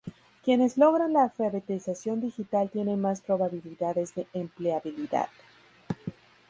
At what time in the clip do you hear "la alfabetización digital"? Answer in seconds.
1.13-2.71